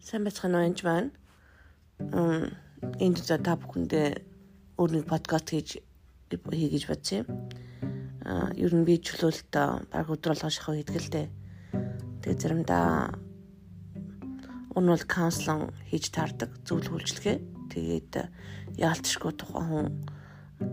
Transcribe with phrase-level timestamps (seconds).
[0.00, 1.12] Сайн байцгаана уу энэ маань.
[2.00, 2.56] Мм
[3.04, 4.08] энд за та бүхэндээ
[4.80, 5.68] өөр нэг подкаст хийж
[6.32, 7.28] хий гэж бодсон юм.
[8.24, 11.28] Аа ер нь би чөлөөлт баг өдөр болгоо шахав хэдгэлтэй.
[12.24, 13.12] Тэгээ заримдаа
[14.72, 17.36] уун бол каунслинг хийж таардаг зөвлөх үйлчлэгээ.
[17.68, 18.12] Тэгээд
[18.80, 19.88] яалтчгүй тухайн хүн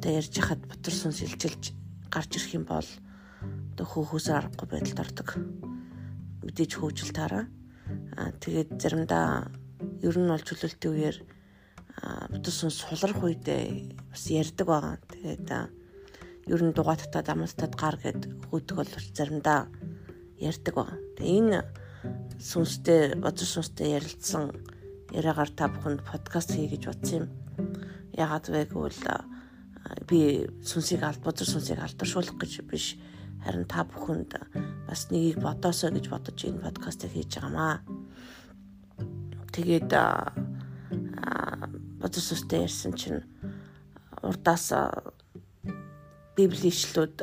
[0.00, 1.76] тэ ярьж хахад ботор сүнс илчилж
[2.08, 2.88] гарч ирэх юм бол
[3.76, 5.28] одоо хөөхөөсөө аргагүй байдалд ордог.
[6.40, 7.59] Мэдээж хөөжл таараа Аа
[8.16, 9.50] тэгээд заримдаа
[10.02, 11.16] ер нь бол чөлөөлтийн үеэр
[12.32, 14.96] бүтэн сулрах үедээ бас ярьдаг байгаа.
[15.12, 15.48] Тэгээд
[16.48, 19.68] ер нь дугааттад амлалтад гар гэд хөөдөг бол заримдаа
[20.40, 20.98] ярьдаг байгаа.
[21.16, 21.60] Тэгээ энэ
[22.40, 24.50] сүнстэй бодол сүнстэй ярилцсан
[25.12, 27.26] яриагаар та бүхэнд подкаст хий гэж бодсон юм.
[28.16, 29.04] Ягаад вэ гэвэл
[30.08, 32.96] би сүнсийг аль бодол сүнсийг алдаршуулах гэж биш
[33.44, 34.32] харин та бүхэнд
[34.88, 37.99] бас нэгийг бодоосоо гэж бодож энэ подкастыг хийж байгаамаа.
[39.54, 39.90] Тэгээд
[42.00, 43.20] бодос үстэй ярьсан чинь
[44.22, 44.72] урдаас
[46.36, 47.18] библийн ишлүүд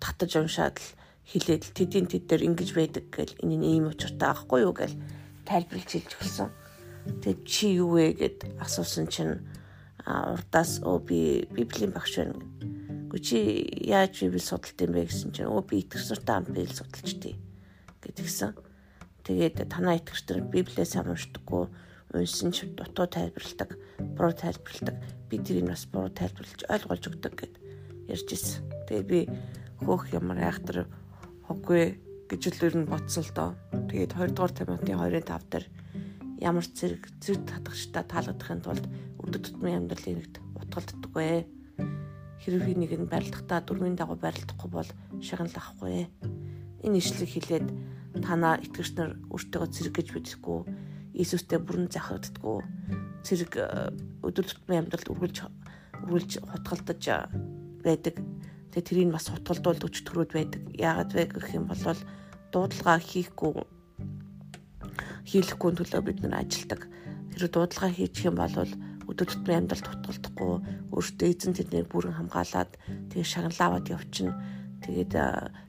[0.00, 0.88] татаж уншаад л
[1.28, 4.96] хилээд тэдийн тэд дээр ингэж байдаг гэл энэ нь ийм учиртай аахгүй юу гэл
[5.44, 6.48] тайлбарлаж хэлж өгсөн.
[7.20, 9.44] Тэгээд чи юу вэ гэд асуусан чинь
[10.06, 11.18] урдаас өө би
[11.52, 12.38] библийн багш байна
[13.08, 17.36] Гү чи яаж библ судалт юм бэ гэсэн чинь өө би итгэвчтэй ам библ судалчдээ
[18.04, 18.52] гэдгсэн.
[19.28, 21.68] Тэгээд танаа итгэвчтэр библиэс уншдаггүй
[22.16, 23.76] уншсан ч дутуу тайлбарладаг,
[24.16, 24.96] буруу тайлбарладаг.
[25.28, 27.54] Би тэрийг бас буруу тайлбарлаж ойлгуулж өгдөг гэд
[28.08, 28.64] ярьж ирсэн.
[28.88, 29.20] Тэгээ би
[29.84, 30.88] хөөх ямар айхтар
[31.44, 32.00] хоггүй
[32.32, 33.50] гэж л ер нь бодсон л доо.
[33.92, 35.64] Тэгээд 2 дугаар Тимотийн 2:5 дээр
[36.40, 38.84] ямар зэрэг зэрэг татгачтай таалагдахын тулд
[39.20, 41.44] өдөр тутмын амьдралын нэгт утгалддаг бай
[42.40, 44.88] хэрвээ нэг нь барилдахдаа дөрмийн дагуу барилдахгүй бол
[45.20, 46.08] шагналахгүй.
[46.80, 47.68] Энэ ишлэг хэлээд
[48.22, 50.58] танаа итгэгч нар өөртөө зэрэг гэж бидэхгүй
[51.18, 52.58] Иесустэй бүрэн захирагддаггүй
[53.26, 53.90] зэрэг э,
[54.22, 55.38] өдөр тутмын амьдралд үргэлж
[56.06, 57.26] үргэлж хутгалдаж э,
[57.82, 58.16] байдаг.
[58.70, 60.62] Тэгээ тэрийг бас хутгалдуулд өч төрөөд байдаг.
[60.78, 61.82] Яагаад вэ гэх юм бол
[62.52, 63.52] дуудлага хийхгүй
[65.26, 66.86] хийхгүй төлөө бид нар ажилдаг.
[67.34, 68.54] Тэр дуудлага хийчих юм бол
[69.08, 70.52] өдөр тутмын амьдралд хутгалдахгүй
[70.92, 72.72] өөртөө эзэн тэднийг бүрэн хамгаалаад
[73.10, 74.36] тэгээ шагналавад явчихна.
[74.84, 75.12] Тэгээд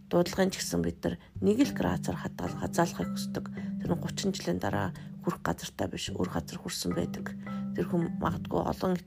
[0.09, 3.45] дуудлагын ч гэсэн бид нар нэг л градусаар хадгал хазаалахыг хүсдэг.
[3.79, 4.89] Тэр нь 30 жилийн дараа
[5.21, 7.37] хүрх газартаа биш өөр газар хүрсэн байдаг.
[7.77, 8.97] Тэр хүн магадгүй олон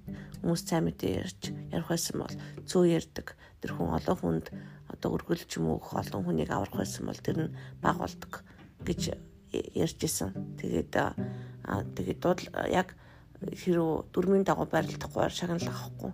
[0.40, 1.42] хүмүүс сайн мэдээ ярьж
[1.74, 2.34] ярих байсан бол
[2.70, 3.34] зөө ярддаг.
[3.58, 4.46] Тэр хүн олон хүнд
[4.94, 8.46] одоо өргөл ч юм уу олон хүнийг аврах байсан бол тэр нь баг болдог
[8.86, 9.18] гэж
[9.52, 10.30] ярьж исэн.
[10.62, 12.94] Тэгээд тэгээд дуудал яг
[13.42, 16.12] хэрүү дөрмийн дагуу барилдахгүй шагнал авахгүй.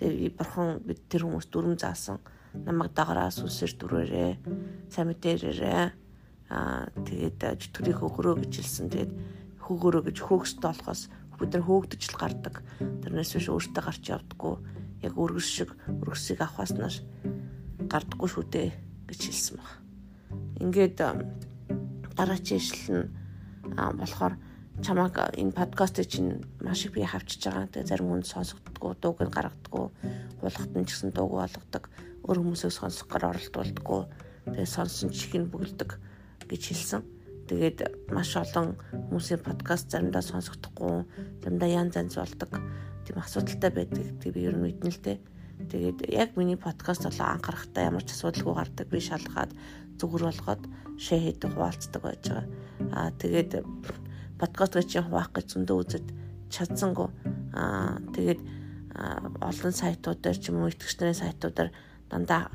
[0.00, 2.18] Тэгээ бурхан бид тэр хүмүүс дүрм заасан.
[2.52, 4.30] Намайг дагараа сүсэр дүрээрээ
[4.92, 5.84] сайн мэдээрээ
[6.52, 7.40] аа тэгээд
[7.72, 8.86] төрийг өгөрөө гэж хэлсэн.
[8.92, 9.12] Тэгээд
[9.64, 11.02] хөөгөрөө гэж хөөгстэй болохоос
[11.42, 12.62] бид нар хөөгдөж л гардаг.
[12.78, 14.54] Тэрнээс биш өөртөө гарч явдггүй.
[15.02, 17.02] Яг өргөс шиг өргөсийг авахаснаас
[17.90, 18.70] гардаггүй шүү дээ
[19.10, 19.70] гэж хэлсэн баг.
[20.62, 20.98] Ингээд
[22.14, 23.10] дараачийн ишлэл нь
[23.74, 24.38] болохоор
[24.86, 27.66] чамаг энэ подкастыг чинь маш их би хавчиж байгаа.
[27.66, 29.86] Тэгээ зарим хүн сонсогддгоо, дууг нь гаргадаггүй,
[30.38, 31.90] хулахт нь ч гэсэн дууг болгодог,
[32.26, 34.02] өөр хүмүүсийг сонсох гар оролдуулдаггүй.
[34.52, 35.90] Тэгээ сонсон чих нь бүгэлдэг
[36.46, 37.02] гэж хэлсэн.
[37.50, 37.78] Тэгээд
[38.14, 38.78] маш олон
[39.10, 41.06] хүмүүсийн подкаст заримдаа сонсогдохгүй,
[41.42, 42.50] заримдаа янз янз болдог.
[43.04, 44.06] Тийм асуудалтай байдаг.
[44.22, 45.18] Тэг би ер нь мэднэ л дээ.
[45.70, 48.86] Тэгээд яг миний подкаст болоо анхаарахтаа ямар ч асуудалгүй гардаг.
[48.90, 49.52] Би шалгаад
[49.98, 50.62] зүгээр болгоод
[50.98, 52.46] шээ хийдэг хуваалцдаг байж байгаа.
[52.94, 53.52] Аа тэгээд
[54.38, 56.04] подкаст гэж хуваах гэж зөндөө үзэж
[56.50, 57.08] чадсангүй.
[57.54, 58.40] Аа тэгээд
[59.40, 61.70] олон сайтуудаар ч юм уу итгэгч нарын сайтуудаар
[62.12, 62.52] дандаа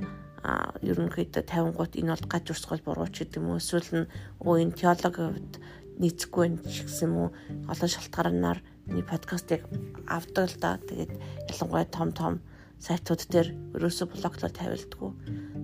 [0.86, 4.10] ерөнхийдөө 50 гут энэ бол гаж урсгал бурууч гэдэг юм уу эсвэл нь
[4.46, 5.54] өө энэ теологид
[5.98, 7.30] нийцэхгүй юм гэсэн юм уу
[7.68, 9.66] олон шалтгаанаар миний подкастыг
[10.08, 10.78] авдаг л да.
[10.78, 11.14] Тэгээд
[11.52, 12.34] ялангуяа том том
[12.80, 15.12] сайтууд дээр ерөөсө блоглоо тавилдггүй.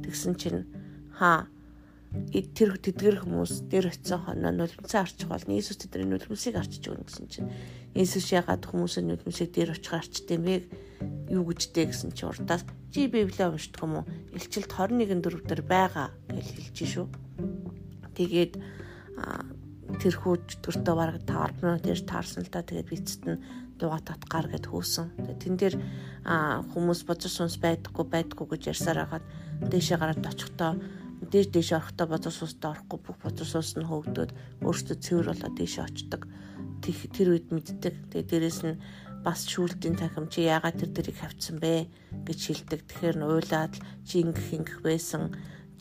[0.04, 0.66] Тэгсэн чинь
[1.14, 1.48] хаа
[2.54, 7.28] тэр тэдгэр хүмүүс дээр очисон хоноо нулимсаа арчих бол Иесус тэдний нулимсыг арчиж өгнө гэсэн
[7.30, 7.50] чинь.
[7.98, 10.56] Иесус ягаад хүмүүсийн нулимсыг дээр очих арчтай юм бэ
[11.34, 14.10] юу гэжтэй гэсэн чи урдаас чи библийг уншдаг юм уу?
[14.30, 17.08] Элчилт 21 4 дээр байгаа гэж хэлж шүү
[18.14, 18.54] тэгээд
[20.00, 20.34] тэрхүү
[20.64, 22.66] төртөө бараг 5 минут ярьж таарсан л та.
[22.66, 23.42] Тэгээд бицэд нь
[23.78, 25.08] дугаа татгаар гэд хөөсөн.
[25.22, 25.76] Тэгээд тэн дээр
[26.74, 29.26] хүмүүс бодож сүнс байдаггүй байдаггүй гэж ярьсаар хагаад
[29.70, 30.72] дээшээ гараад очихдоо
[31.32, 34.32] дээш дээш орохдоо бозор суустай орохгүй бүх бозор суус нь хөөгдөд
[34.66, 36.28] өөртөө цэвэр болоод дээш очдог.
[36.84, 37.96] Тэр үед мэддэг.
[38.12, 38.82] Тэгээ дээрэс нь
[39.24, 41.88] бас шүүлтийн танхим чи яагаад тэр дэрийг хавцсан бэ
[42.28, 42.82] гэж хэлдэг.
[42.88, 43.74] Тэгэхээр нь уйлаад
[44.04, 45.32] чи ингэх ингэх байсан.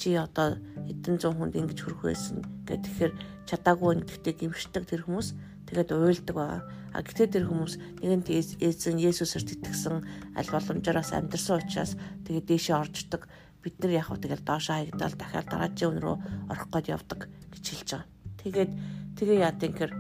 [0.03, 3.13] чи одоо хэдэн зуун хүнд ингэж хөрөх байсан гэх тэгэхээр
[3.47, 5.29] чадаагүй нэгтгэдэг гимшдэг тэр хүмүүс
[5.71, 6.63] тэгээд уйлдаг байгаа.
[6.91, 8.29] А гэтээ тэр хүмүүс нэгэнт
[8.67, 9.97] эзэн Есүсээр итгэсэн
[10.35, 11.93] аль боломжоос амьдрсан учраас
[12.27, 13.31] тэгээд дээшээ орждаг.
[13.63, 16.17] Бид нар яг хөө тэгэл доошоо хаягдал дахиад дараагийн өн рүү
[16.51, 17.21] орох гээд явдаг
[17.55, 18.09] гэж хэлж байгаа.
[18.43, 18.73] Тэгээд
[19.17, 19.93] тэгээ яа гэхээр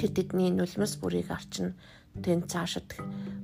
[0.00, 1.76] тэр тэдний нүлмэс бүрийг арчна
[2.24, 2.96] тэн цаашид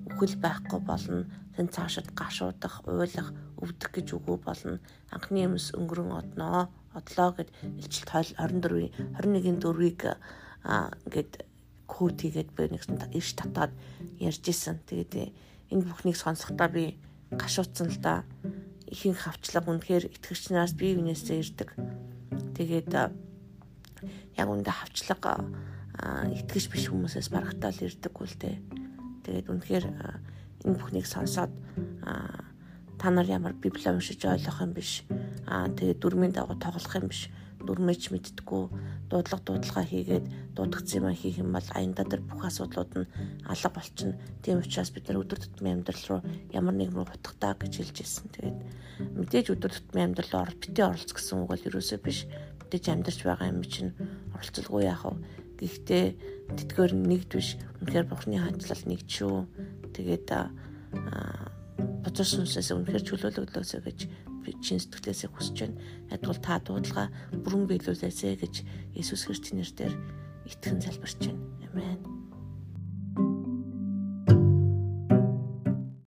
[0.09, 4.81] үхэл байхгүй болно тэн цаашид гашуудах уйлах өвдөх гэж үгүй болно
[5.12, 8.09] анхны юмс өнгөрөн одноо одлоо гэд илчилт
[8.41, 10.00] 24-ийн 21-ийн 4-ийг
[10.65, 11.33] ингээд
[11.87, 13.73] код хийгээд би нэгсэн ирж татаад
[14.19, 14.83] ярьж исэн.
[14.88, 15.31] Тэгээд
[15.71, 16.99] энэ бүхнийг сонсохдоо би
[17.31, 18.25] гашуудсан л да.
[18.87, 21.71] Ихэнх хавчлага үнэхээр итгэгч нараас бие биенээсээ ирдэг.
[22.55, 25.43] Тэгээд яг үндэ хавчлага
[26.33, 27.33] итгэж биш хүмүүсээс
[27.83, 28.56] ирдэггүй л дээ.
[29.27, 29.85] Тэгээд үнэхээр
[30.67, 31.50] энэ бүхнийг сонсоод
[32.99, 35.05] та нар ямар библи уншиж ойлгох юм биш.
[35.49, 37.29] Аа тэгээд дүрмийн дагуу тоглох юм биш.
[37.66, 38.62] Дүрмэж мэдтгүү
[39.10, 43.10] дуудлага дуудлага хийгээд дуудагц юм хийх юм бол аяндаа тэр бүх асуудлууд нь
[43.44, 44.18] алга болчихно.
[44.42, 46.20] Тийм учраас бид нар өдөр тутмын амьдрал руу
[46.54, 48.26] ямар нэгэн рүү хутгатаа гэж хэлж ирсэн.
[48.34, 48.58] Тэгээд
[49.18, 52.18] мэдээж өдөр тутмын амьдрал руу битээ оролц гэсэн үг бол ерөөсөө биш.
[52.62, 53.92] Мэдээж амьдарч байгаа юм чинь
[54.34, 55.18] оролцолгүй яах вэ?
[55.60, 56.06] Гэхдээ
[56.56, 57.58] тэтгэр нэгд биш.
[57.82, 59.46] Үнэхээр бурхны хаанчлал нэгд шүү.
[59.94, 60.28] Тэгээд
[62.06, 63.99] бодож сүнсээс үнэхээр чөлөөлөгдлөөсэй гэж
[64.47, 65.82] би чин сэтгэлээсээ хүсэж байна.
[66.14, 68.55] Ядгуул та дуудлага бүрэн биелүүлээсэй гэж
[68.94, 69.94] Иесус Христосийн нэрээр
[70.47, 71.43] итгэн залбирч байна.
[71.75, 72.15] Амен.